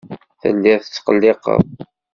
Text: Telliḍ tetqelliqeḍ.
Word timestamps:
Telliḍ 0.41 0.79
tetqelliqeḍ. 0.81 1.61